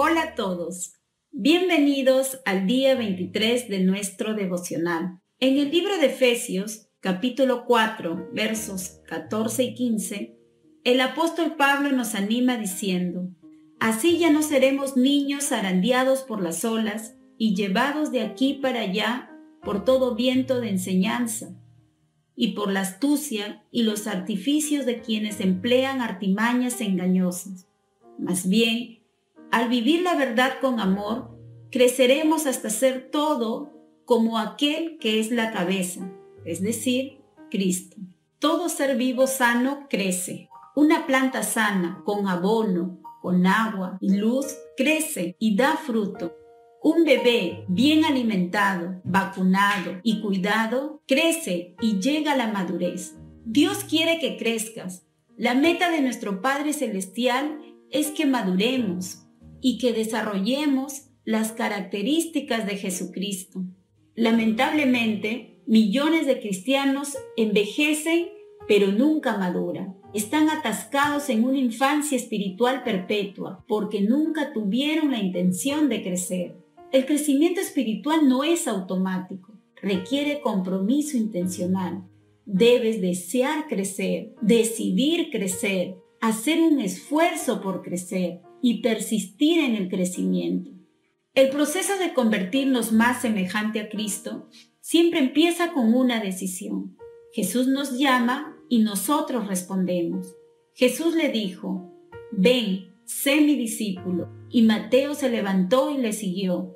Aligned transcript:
Hola 0.00 0.22
a 0.22 0.34
todos. 0.36 0.92
Bienvenidos 1.32 2.38
al 2.44 2.68
día 2.68 2.94
23 2.94 3.68
de 3.68 3.80
nuestro 3.80 4.34
devocional. 4.34 5.18
En 5.40 5.58
el 5.58 5.72
libro 5.72 5.98
de 5.98 6.06
Efesios, 6.06 6.86
capítulo 7.00 7.64
4, 7.66 8.28
versos 8.32 9.00
14 9.08 9.64
y 9.64 9.74
15, 9.74 10.38
el 10.84 11.00
apóstol 11.00 11.56
Pablo 11.56 11.90
nos 11.90 12.14
anima 12.14 12.58
diciendo, 12.58 13.30
Así 13.80 14.18
ya 14.18 14.30
no 14.30 14.42
seremos 14.42 14.96
niños 14.96 15.48
zarandeados 15.48 16.22
por 16.22 16.44
las 16.44 16.64
olas 16.64 17.16
y 17.36 17.56
llevados 17.56 18.12
de 18.12 18.22
aquí 18.22 18.54
para 18.54 18.82
allá 18.82 19.36
por 19.64 19.84
todo 19.84 20.14
viento 20.14 20.60
de 20.60 20.70
enseñanza 20.70 21.60
y 22.36 22.52
por 22.52 22.70
la 22.70 22.82
astucia 22.82 23.66
y 23.72 23.82
los 23.82 24.06
artificios 24.06 24.86
de 24.86 25.00
quienes 25.00 25.40
emplean 25.40 26.02
artimañas 26.02 26.80
engañosas. 26.80 27.66
Más 28.16 28.48
bien, 28.48 28.97
al 29.50 29.68
vivir 29.68 30.02
la 30.02 30.14
verdad 30.14 30.54
con 30.60 30.80
amor, 30.80 31.36
creceremos 31.70 32.46
hasta 32.46 32.70
ser 32.70 33.10
todo 33.10 33.72
como 34.04 34.38
aquel 34.38 34.98
que 34.98 35.20
es 35.20 35.30
la 35.30 35.52
cabeza, 35.52 36.10
es 36.44 36.62
decir, 36.62 37.20
Cristo. 37.50 37.96
Todo 38.38 38.68
ser 38.68 38.96
vivo 38.96 39.26
sano 39.26 39.86
crece. 39.90 40.48
Una 40.74 41.06
planta 41.06 41.42
sana, 41.42 42.02
con 42.04 42.28
abono, 42.28 43.00
con 43.20 43.46
agua 43.46 43.98
y 44.00 44.14
luz, 44.14 44.56
crece 44.76 45.36
y 45.38 45.56
da 45.56 45.76
fruto 45.76 46.38
un 46.80 47.04
bebé 47.04 47.64
bien 47.68 48.04
alimentado, 48.04 49.00
vacunado 49.04 49.98
y 50.02 50.20
cuidado 50.20 51.02
crece 51.06 51.74
y 51.80 51.98
llega 51.98 52.32
a 52.32 52.36
la 52.36 52.48
madurez. 52.48 53.16
Dios 53.44 53.78
quiere 53.84 54.18
que 54.20 54.36
crezcas. 54.36 55.04
La 55.36 55.54
meta 55.54 55.90
de 55.90 56.00
nuestro 56.00 56.40
Padre 56.40 56.72
Celestial 56.72 57.60
es 57.90 58.08
que 58.10 58.26
maduremos 58.26 59.27
y 59.60 59.78
que 59.78 59.92
desarrollemos 59.92 61.08
las 61.24 61.52
características 61.52 62.66
de 62.66 62.76
Jesucristo. 62.76 63.64
Lamentablemente, 64.14 65.62
millones 65.66 66.26
de 66.26 66.40
cristianos 66.40 67.16
envejecen 67.36 68.28
pero 68.68 68.92
nunca 68.92 69.36
maduran. 69.36 69.96
Están 70.14 70.50
atascados 70.50 71.30
en 71.30 71.44
una 71.44 71.58
infancia 71.58 72.16
espiritual 72.16 72.84
perpetua 72.84 73.64
porque 73.66 74.02
nunca 74.02 74.52
tuvieron 74.52 75.10
la 75.10 75.18
intención 75.18 75.88
de 75.88 76.02
crecer. 76.02 76.56
El 76.92 77.06
crecimiento 77.06 77.60
espiritual 77.60 78.28
no 78.28 78.44
es 78.44 78.68
automático, 78.68 79.54
requiere 79.76 80.40
compromiso 80.40 81.16
intencional. 81.16 82.04
Debes 82.44 83.00
desear 83.00 83.66
crecer, 83.68 84.34
decidir 84.40 85.30
crecer, 85.30 85.96
hacer 86.20 86.60
un 86.60 86.80
esfuerzo 86.80 87.60
por 87.60 87.82
crecer 87.82 88.40
y 88.62 88.82
persistir 88.82 89.60
en 89.60 89.76
el 89.76 89.88
crecimiento. 89.88 90.70
El 91.34 91.50
proceso 91.50 91.96
de 91.98 92.14
convertirnos 92.14 92.92
más 92.92 93.22
semejante 93.22 93.80
a 93.80 93.88
Cristo 93.88 94.48
siempre 94.80 95.20
empieza 95.20 95.72
con 95.72 95.94
una 95.94 96.20
decisión. 96.20 96.96
Jesús 97.32 97.68
nos 97.68 97.98
llama 97.98 98.56
y 98.68 98.80
nosotros 98.80 99.46
respondemos. 99.46 100.34
Jesús 100.74 101.14
le 101.14 101.28
dijo, 101.30 101.92
ven, 102.32 102.94
sé 103.04 103.40
mi 103.40 103.54
discípulo. 103.56 104.28
Y 104.50 104.62
Mateo 104.62 105.14
se 105.14 105.28
levantó 105.28 105.90
y 105.90 105.98
le 105.98 106.12
siguió. 106.12 106.74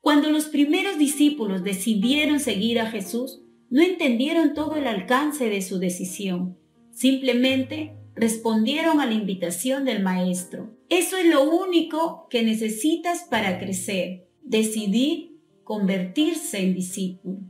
Cuando 0.00 0.30
los 0.30 0.46
primeros 0.46 0.98
discípulos 0.98 1.62
decidieron 1.64 2.40
seguir 2.40 2.80
a 2.80 2.90
Jesús, 2.90 3.42
no 3.70 3.82
entendieron 3.82 4.54
todo 4.54 4.76
el 4.76 4.86
alcance 4.86 5.50
de 5.50 5.60
su 5.60 5.78
decisión. 5.78 6.58
Simplemente 6.92 7.94
respondieron 8.14 9.00
a 9.00 9.06
la 9.06 9.12
invitación 9.12 9.84
del 9.84 10.02
Maestro. 10.02 10.77
Eso 10.88 11.18
es 11.18 11.26
lo 11.26 11.42
único 11.42 12.28
que 12.30 12.42
necesitas 12.42 13.24
para 13.24 13.58
crecer, 13.58 14.26
decidir 14.42 15.38
convertirse 15.62 16.60
en 16.60 16.74
discípulo. 16.74 17.40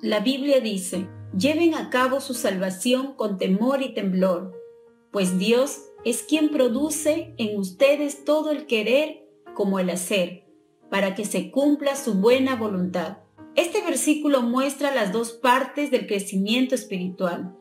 La 0.00 0.20
Biblia 0.20 0.60
dice, 0.60 1.06
lleven 1.36 1.74
a 1.74 1.90
cabo 1.90 2.20
su 2.20 2.32
salvación 2.32 3.14
con 3.16 3.36
temor 3.36 3.82
y 3.82 3.92
temblor, 3.92 4.54
pues 5.12 5.38
Dios 5.38 5.82
es 6.06 6.22
quien 6.22 6.48
produce 6.48 7.34
en 7.36 7.58
ustedes 7.58 8.24
todo 8.24 8.50
el 8.50 8.64
querer 8.64 9.28
como 9.54 9.78
el 9.78 9.90
hacer, 9.90 10.46
para 10.88 11.14
que 11.14 11.26
se 11.26 11.50
cumpla 11.50 11.96
su 11.96 12.14
buena 12.14 12.56
voluntad. 12.56 13.18
Este 13.56 13.82
versículo 13.82 14.40
muestra 14.40 14.94
las 14.94 15.12
dos 15.12 15.32
partes 15.32 15.90
del 15.90 16.06
crecimiento 16.06 16.74
espiritual. 16.74 17.54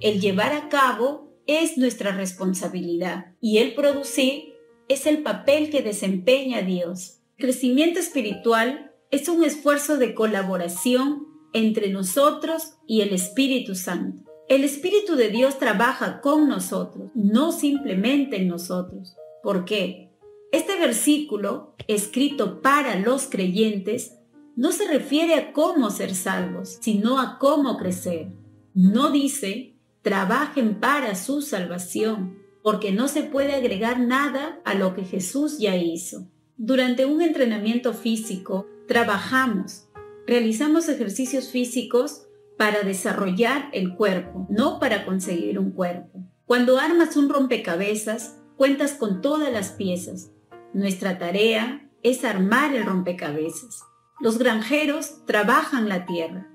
El 0.00 0.20
llevar 0.20 0.52
a 0.52 0.68
cabo 0.68 1.31
es 1.46 1.78
nuestra 1.78 2.12
responsabilidad 2.12 3.34
y 3.40 3.58
el 3.58 3.74
producir 3.74 4.54
es 4.88 5.06
el 5.06 5.22
papel 5.22 5.70
que 5.70 5.82
desempeña 5.82 6.62
Dios. 6.62 7.18
Crecimiento 7.36 7.98
espiritual 7.98 8.92
es 9.10 9.28
un 9.28 9.44
esfuerzo 9.44 9.98
de 9.98 10.14
colaboración 10.14 11.26
entre 11.52 11.90
nosotros 11.90 12.74
y 12.86 13.02
el 13.02 13.12
Espíritu 13.12 13.74
Santo. 13.74 14.30
El 14.48 14.64
Espíritu 14.64 15.16
de 15.16 15.28
Dios 15.28 15.58
trabaja 15.58 16.20
con 16.20 16.48
nosotros, 16.48 17.10
no 17.14 17.52
simplemente 17.52 18.36
en 18.36 18.48
nosotros. 18.48 19.16
¿Por 19.42 19.64
qué? 19.64 20.10
Este 20.52 20.78
versículo, 20.78 21.74
escrito 21.88 22.60
para 22.60 22.96
los 22.96 23.26
creyentes, 23.26 24.18
no 24.54 24.72
se 24.72 24.86
refiere 24.86 25.34
a 25.34 25.52
cómo 25.52 25.90
ser 25.90 26.14
salvos, 26.14 26.78
sino 26.80 27.18
a 27.18 27.38
cómo 27.38 27.78
crecer. 27.78 28.32
No 28.74 29.10
dice, 29.10 29.71
trabajen 30.02 30.80
para 30.80 31.14
su 31.14 31.40
salvación, 31.40 32.38
porque 32.62 32.92
no 32.92 33.08
se 33.08 33.22
puede 33.22 33.54
agregar 33.54 34.00
nada 34.00 34.60
a 34.64 34.74
lo 34.74 34.94
que 34.94 35.04
Jesús 35.04 35.58
ya 35.58 35.76
hizo. 35.76 36.28
Durante 36.56 37.06
un 37.06 37.22
entrenamiento 37.22 37.92
físico, 37.92 38.66
trabajamos, 38.86 39.88
realizamos 40.26 40.88
ejercicios 40.88 41.48
físicos 41.48 42.26
para 42.56 42.82
desarrollar 42.82 43.68
el 43.72 43.94
cuerpo, 43.94 44.46
no 44.48 44.78
para 44.78 45.04
conseguir 45.04 45.58
un 45.58 45.72
cuerpo. 45.72 46.20
Cuando 46.44 46.78
armas 46.78 47.16
un 47.16 47.28
rompecabezas, 47.28 48.38
cuentas 48.56 48.92
con 48.92 49.22
todas 49.22 49.52
las 49.52 49.70
piezas. 49.70 50.30
Nuestra 50.72 51.18
tarea 51.18 51.90
es 52.02 52.24
armar 52.24 52.74
el 52.74 52.84
rompecabezas. 52.84 53.82
Los 54.20 54.38
granjeros 54.38 55.24
trabajan 55.26 55.88
la 55.88 56.06
tierra, 56.06 56.48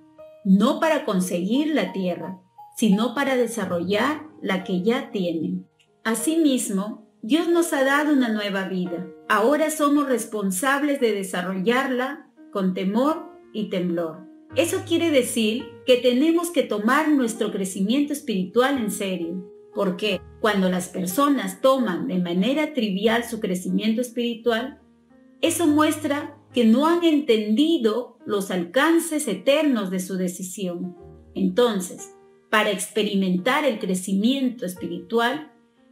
no 0.46 0.80
para 0.80 1.04
conseguir 1.04 1.74
la 1.74 1.92
tierra, 1.92 2.40
sino 2.78 3.16
para 3.16 3.36
desarrollar 3.36 4.28
la 4.40 4.64
que 4.64 4.84
ya 4.84 5.10
tienen. 5.10 5.68
Asimismo, 6.04 7.08
Dios 7.24 7.50
nos 7.50 7.74
ha 7.74 7.84
dado 7.84 8.14
una 8.14 8.30
nueva 8.30 8.70
vida. 8.70 9.08
Ahora 9.28 9.72
somos 9.72 10.08
responsables 10.08 11.02
de 11.02 11.12
desarrollarla 11.12 12.30
con 12.54 12.76
temor 12.76 13.32
y 13.52 13.70
temblor. 13.70 14.28
Eso 14.56 14.84
quiere 14.88 15.10
decir 15.10 15.66
que 15.88 15.98
tenemos 15.98 16.52
que 16.52 16.62
tomar 16.62 17.10
nuestro 17.10 17.52
crecimiento 17.52 18.14
espiritual 18.14 18.78
en 18.78 18.92
serio. 18.92 19.44
porque 19.74 20.22
Cuando 20.40 20.70
las 20.70 20.90
personas 20.90 21.62
toman 21.62 22.08
de 22.08 22.20
manera 22.20 22.74
trivial 22.74 23.24
su 23.24 23.40
crecimiento 23.40 24.02
espiritual, 24.02 24.80
eso 25.42 25.68
muestra 25.68 26.38
que 26.54 26.64
no 26.64 26.88
han 26.88 27.04
entendido 27.04 28.18
los 28.26 28.50
alcances 28.50 29.28
eternos 29.28 29.90
de 29.90 30.00
su 30.00 30.16
decisión. 30.16 30.96
Entonces, 31.36 32.17
para 32.50 32.72
experimentar 32.72 33.66
el 33.66 33.80
crecimiento 33.80 34.66
espiritual, 34.66 35.52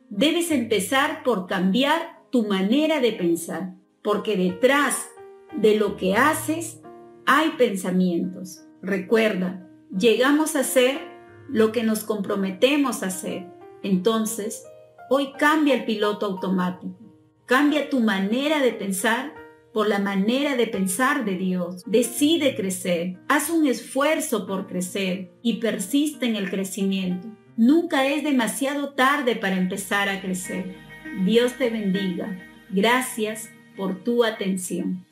debes 0.10 0.52
empezar 0.52 1.24
por 1.24 1.48
cambiar 1.48 2.24
tu 2.32 2.48
manera 2.48 3.00
de 3.00 3.12
pensar, 3.12 3.76
porque 4.02 4.38
detrás 4.38 5.10
de 5.54 5.78
lo 5.78 5.98
que 5.98 6.16
haces 6.16 6.82
hay 7.26 7.52
pensamientos. 7.52 8.66
Recuerda, 8.82 9.68
llegamos 9.98 10.56
a 10.56 10.64
ser 10.64 11.00
lo 11.50 11.72
que 11.72 11.84
nos 11.84 12.04
comprometemos 12.04 13.04
a 13.04 13.08
hacer. 13.08 13.48
Entonces, 13.84 14.64
hoy 15.10 15.34
cambia 15.38 15.76
el 15.76 15.86
piloto 15.86 16.26
automático. 16.26 17.00
Cambia 17.46 17.90
tu 17.90 18.00
manera 18.00 18.60
de 18.60 18.72
pensar 18.72 19.34
por 19.76 19.90
la 19.90 20.00
manera 20.00 20.56
de 20.56 20.68
pensar 20.68 21.26
de 21.26 21.36
Dios. 21.36 21.84
Decide 21.86 22.56
crecer. 22.56 23.18
Haz 23.28 23.50
un 23.50 23.68
esfuerzo 23.68 24.48
por 24.48 24.68
crecer 24.68 25.34
y 25.42 25.56
persiste 25.56 26.26
en 26.26 26.38
el 26.38 26.50
crecimiento. 26.50 27.28
Nunca 27.58 28.08
es 28.08 28.24
demasiado 28.24 28.94
tarde 28.94 29.36
para 29.36 29.58
empezar 29.58 30.08
a 30.08 30.22
crecer. 30.22 30.78
Dios 31.26 31.58
te 31.58 31.70
bendiga. 31.70 32.40
Gracias 32.70 33.50
por 33.76 34.02
tu 34.02 34.24
atención. 34.24 35.06